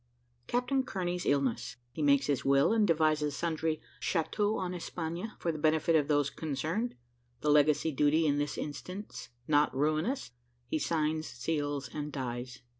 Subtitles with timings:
[0.47, 5.59] CAPTAIN KEARNEY'S ILLNESS HE MAKES HIS WILL AND DEVISES SUNDRY "CHATEAUX EN ESPAGNE," FOR THE
[5.59, 6.95] BENEFIT OF THOSE CONCERNED
[7.41, 10.31] THE LEGACY DUTY IN THIS INSTANCE NOT RUINOUS
[10.69, 12.63] HE SIGNS, SEALS, AND DIES.